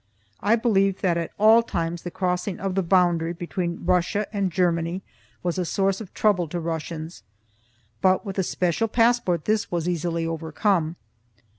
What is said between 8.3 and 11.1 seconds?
a special passport this was easily overcome.